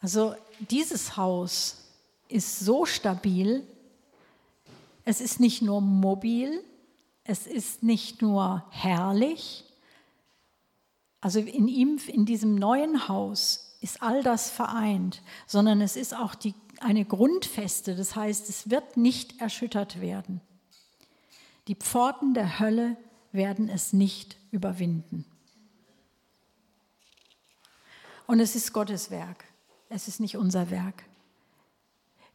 [0.00, 0.34] Also
[0.70, 1.84] dieses Haus
[2.28, 3.66] ist so stabil,
[5.04, 6.62] es ist nicht nur mobil,
[7.24, 9.65] es ist nicht nur herrlich,
[11.26, 16.36] also in ihm, in diesem neuen Haus ist all das vereint, sondern es ist auch
[16.36, 20.40] die, eine Grundfeste, das heißt, es wird nicht erschüttert werden.
[21.66, 22.96] Die Pforten der Hölle
[23.32, 25.24] werden es nicht überwinden.
[28.28, 29.46] Und es ist Gottes Werk,
[29.88, 31.02] es ist nicht unser Werk.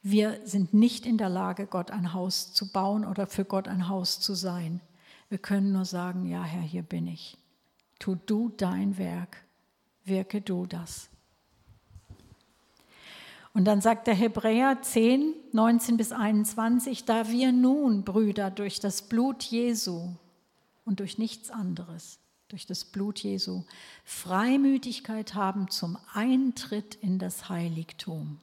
[0.04, 3.88] Wir sind nicht in der Lage, Gott ein Haus zu bauen oder für Gott ein
[3.88, 4.82] Haus zu sein.
[5.30, 7.38] Wir können nur sagen, ja Herr, hier bin ich
[8.02, 9.38] tu du dein Werk,
[10.04, 11.10] wirke du das.
[13.54, 19.04] Und dann sagt der Hebräer 10, 19 bis 21, da wir nun, Brüder, durch das
[19.04, 20.10] Blut Jesu
[20.86, 23.64] und durch nichts anderes, durch das Blut Jesu,
[24.04, 28.40] Freimütigkeit haben zum Eintritt in das Heiligtum,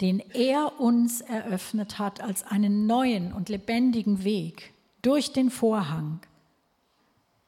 [0.00, 6.20] den er uns eröffnet hat als einen neuen und lebendigen Weg durch den Vorhang,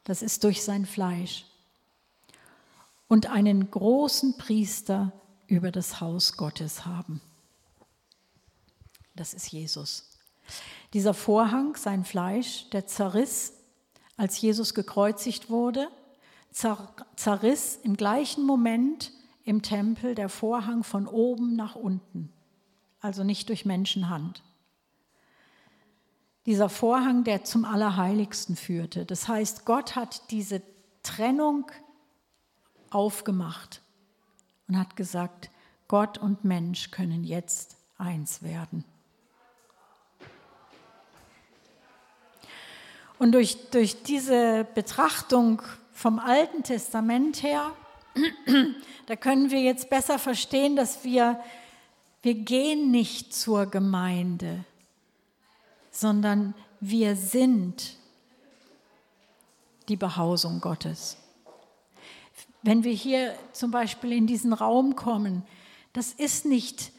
[0.06, 1.44] das ist durch sein Fleisch.
[3.08, 5.12] und einen großen Priester
[5.46, 7.20] über das Haus Gottes haben.
[9.14, 10.10] Das ist Jesus.
[10.92, 13.52] Dieser Vorhang, sein Fleisch, der zerriss,
[14.16, 15.88] als Jesus gekreuzigt wurde,
[16.50, 19.12] zerriss im gleichen Moment
[19.44, 22.32] im Tempel der Vorhang von oben nach unten,
[23.00, 24.42] also nicht durch Menschenhand.
[26.46, 29.04] Dieser Vorhang, der zum Allerheiligsten führte.
[29.04, 30.62] Das heißt, Gott hat diese
[31.02, 31.70] Trennung
[32.90, 33.82] aufgemacht
[34.68, 35.50] und hat gesagt,
[35.88, 38.84] Gott und Mensch können jetzt eins werden.
[43.18, 47.72] Und durch, durch diese Betrachtung vom Alten Testament her,
[49.06, 51.40] da können wir jetzt besser verstehen, dass wir,
[52.22, 54.64] wir gehen nicht zur Gemeinde,
[55.96, 57.96] sondern wir sind
[59.88, 61.16] die Behausung Gottes.
[62.62, 65.42] Wenn wir hier zum Beispiel in diesen Raum kommen,
[65.94, 66.92] das ist nicht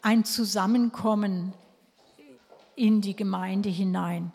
[0.00, 1.52] ein Zusammenkommen
[2.74, 4.32] in die Gemeinde hinein.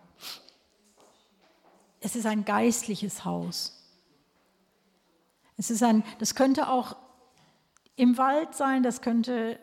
[2.02, 3.82] Es ist ein geistliches Haus.
[5.58, 6.98] Es ist ein, das könnte auch
[7.96, 9.60] im Wald sein, das könnte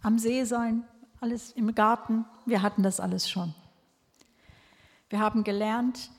[0.00, 0.86] am See sein,
[1.20, 2.24] alles im Garten.
[2.46, 3.54] Wir hatten das alles schon.
[5.08, 6.10] Wir haben gelernt,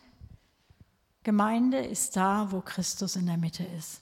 [1.23, 4.01] Gemeinde ist da, wo Christus in der Mitte ist.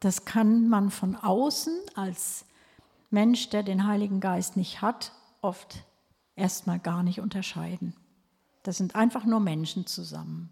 [0.00, 2.44] Das kann man von außen als
[3.10, 5.84] Mensch, der den Heiligen Geist nicht hat, oft
[6.36, 7.94] erstmal gar nicht unterscheiden.
[8.62, 10.50] Das sind einfach nur Menschen zusammen.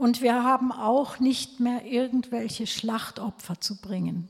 [0.00, 4.28] Und wir haben auch nicht mehr irgendwelche Schlachtopfer zu bringen.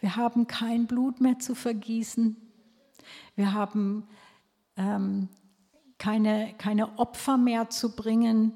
[0.00, 2.36] Wir haben kein Blut mehr zu vergießen.
[3.36, 4.08] Wir haben
[4.76, 5.28] ähm,
[5.98, 8.52] keine, keine Opfer mehr zu bringen,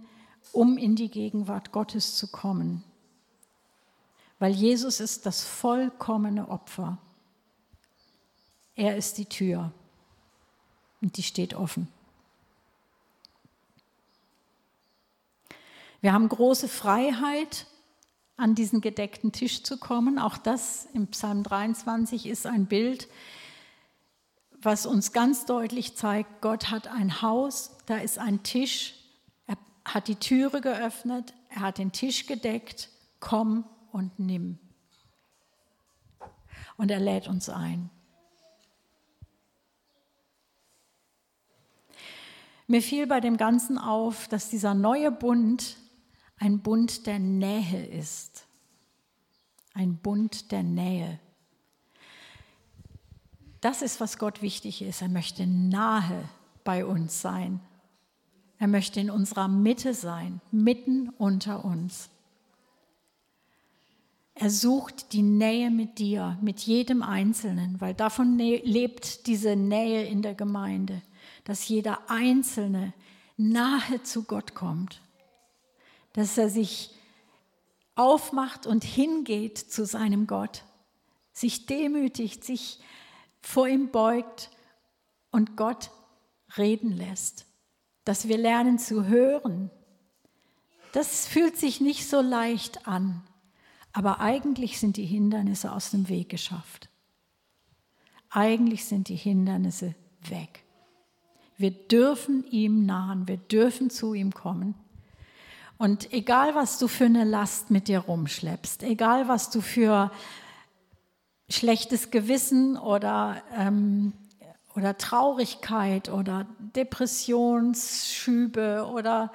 [0.52, 2.82] um in die Gegenwart Gottes zu kommen
[4.38, 6.98] weil Jesus ist das vollkommene Opfer.
[8.74, 9.72] Er ist die Tür
[11.00, 11.88] und die steht offen.
[16.00, 17.66] Wir haben große Freiheit,
[18.38, 20.18] an diesen gedeckten Tisch zu kommen.
[20.18, 23.08] Auch das im Psalm 23 ist ein Bild,
[24.62, 28.94] was uns ganz deutlich zeigt, Gott hat ein Haus, da ist ein Tisch,
[29.46, 32.90] er hat die Türe geöffnet, er hat den Tisch gedeckt,
[33.20, 34.58] komm und nimm.
[36.76, 37.90] Und er lädt uns ein.
[42.68, 45.76] Mir fiel bei dem Ganzen auf, dass dieser neue Bund
[46.38, 48.46] ein Bund der Nähe ist.
[49.74, 51.18] Ein Bund der Nähe.
[53.60, 55.02] Das ist, was Gott wichtig ist.
[55.02, 56.28] Er möchte nahe
[56.64, 57.60] bei uns sein.
[58.58, 62.10] Er möchte in unserer Mitte sein, mitten unter uns.
[64.34, 70.22] Er sucht die Nähe mit dir, mit jedem Einzelnen, weil davon lebt diese Nähe in
[70.22, 71.02] der Gemeinde,
[71.42, 72.92] dass jeder Einzelne
[73.36, 75.00] nahe zu Gott kommt,
[76.18, 76.90] dass er sich
[77.94, 80.64] aufmacht und hingeht zu seinem Gott,
[81.32, 82.80] sich demütigt, sich
[83.40, 84.50] vor ihm beugt
[85.30, 85.92] und Gott
[86.56, 87.46] reden lässt,
[88.04, 89.70] dass wir lernen zu hören.
[90.90, 93.22] Das fühlt sich nicht so leicht an,
[93.92, 96.88] aber eigentlich sind die Hindernisse aus dem Weg geschafft.
[98.28, 99.94] Eigentlich sind die Hindernisse
[100.28, 100.64] weg.
[101.56, 104.74] Wir dürfen ihm nahen, wir dürfen zu ihm kommen.
[105.78, 110.10] Und egal, was du für eine Last mit dir rumschleppst, egal, was du für
[111.48, 114.12] schlechtes Gewissen oder, ähm,
[114.74, 119.32] oder Traurigkeit oder Depressionsschübe oder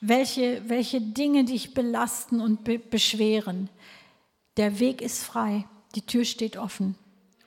[0.00, 3.68] welche, welche Dinge dich belasten und be beschweren,
[4.56, 6.96] der Weg ist frei, die Tür steht offen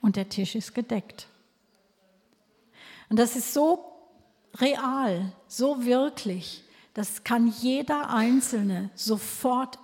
[0.00, 1.26] und der Tisch ist gedeckt.
[3.08, 3.84] Und das ist so
[4.56, 6.62] real, so wirklich,
[6.98, 9.78] das kann jeder Einzelne sofort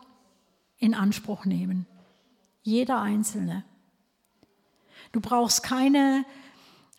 [0.79, 1.87] in Anspruch nehmen.
[2.63, 3.63] Jeder Einzelne.
[5.13, 6.25] Du brauchst keine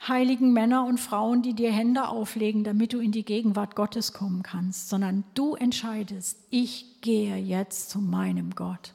[0.08, 4.42] heiligen Männer und Frauen, die dir Hände auflegen, damit du in die Gegenwart Gottes kommen
[4.42, 8.94] kannst, sondern du entscheidest, ich gehe jetzt zu meinem Gott.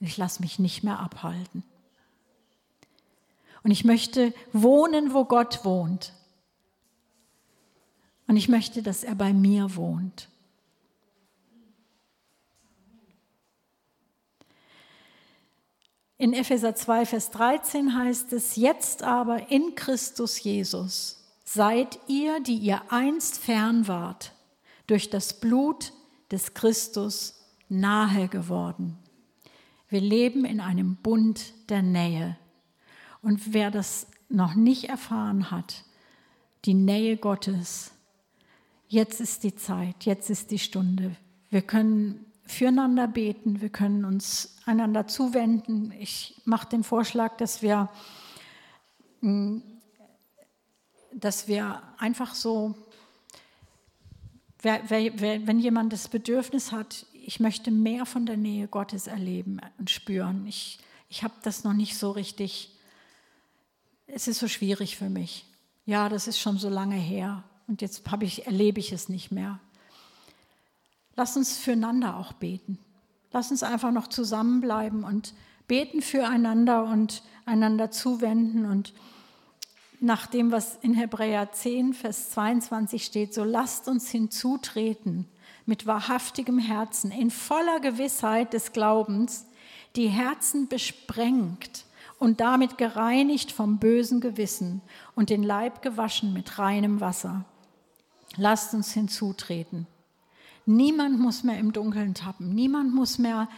[0.00, 1.62] Und ich lasse mich nicht mehr abhalten.
[3.62, 6.14] Und ich möchte wohnen, wo Gott wohnt.
[8.32, 10.30] Und ich möchte, dass er bei mir wohnt.
[16.16, 22.56] In Epheser 2, Vers 13 heißt es, jetzt aber in Christus Jesus seid ihr, die
[22.56, 24.32] ihr einst fern wart,
[24.86, 25.92] durch das Blut
[26.30, 28.96] des Christus nahe geworden.
[29.90, 32.38] Wir leben in einem Bund der Nähe.
[33.20, 35.84] Und wer das noch nicht erfahren hat,
[36.64, 37.92] die Nähe Gottes,
[38.92, 41.16] jetzt ist die Zeit, jetzt ist die Stunde.
[41.48, 45.94] Wir können füreinander beten, wir können uns einander zuwenden.
[45.98, 47.88] Ich mache den Vorschlag, dass wir,
[49.22, 49.60] mm,
[51.14, 52.74] dass wir einfach so,
[54.62, 60.46] wenn jemand das Bedürfnis hat, ich möchte mehr von der Nähe Gottes erleben und spüren.
[60.46, 60.78] Ich,
[61.08, 62.78] ich habe das noch nicht so richtig,
[64.06, 65.46] es ist so schwierig für mich.
[65.86, 69.58] Ja, das ist schon so lange her und jetzt ich, erlebe ich es nicht mehr.
[71.14, 72.78] Lass uns füreinander auch beten.
[73.32, 75.34] Lass uns einfach noch zusammenbleiben und
[75.66, 78.66] beten füreinander und einander zuwenden.
[78.66, 78.92] Und
[80.00, 85.26] nach dem, was in Hebräer 10, Vers 22 steht, so lasst uns hinzutreten
[85.64, 89.46] mit wahrhaftigem Herzen, in voller Gewissheit des Glaubens,
[89.96, 91.84] die Herzen besprengt
[92.18, 94.80] und damit gereinigt vom bösen Gewissen
[95.14, 97.44] und den Leib gewaschen mit reinem Wasser.
[98.36, 99.86] Lasst uns hinzutreten.
[100.64, 102.54] Niemand muss mehr im Dunkeln tappen.
[102.54, 103.48] Niemand muss mehr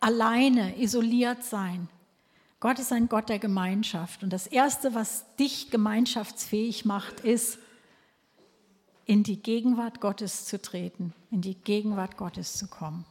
[0.00, 1.88] alleine, isoliert sein.
[2.60, 4.22] Gott ist ein Gott der Gemeinschaft.
[4.22, 7.58] Und das Erste, was dich gemeinschaftsfähig macht, ist,
[9.04, 13.04] in die Gegenwart Gottes zu treten, in die Gegenwart Gottes zu kommen.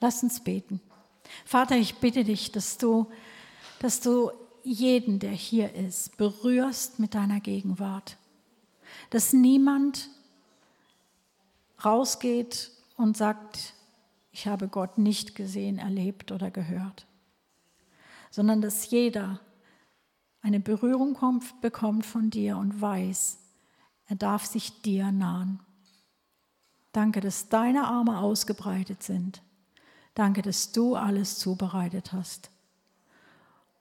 [0.00, 0.80] Lass uns beten.
[1.44, 3.06] Vater, ich bitte dich, dass du,
[3.80, 4.30] dass du
[4.62, 8.16] jeden, der hier ist, berührst mit deiner Gegenwart.
[9.14, 10.10] Dass niemand
[11.84, 13.72] rausgeht und sagt,
[14.32, 17.06] ich habe Gott nicht gesehen, erlebt oder gehört,
[18.32, 19.38] sondern dass jeder
[20.42, 23.38] eine Berührung kommt, bekommt von dir und weiß,
[24.08, 25.60] er darf sich dir nahen.
[26.90, 29.42] Danke, dass deine Arme ausgebreitet sind.
[30.14, 32.50] Danke, dass du alles zubereitet hast.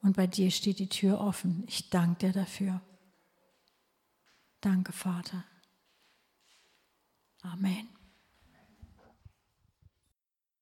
[0.04, 1.64] Und bei dir steht die Tür offen.
[1.66, 2.82] Ich danke dir dafür.
[4.64, 5.44] Danke, Vater.
[7.44, 7.90] Amen.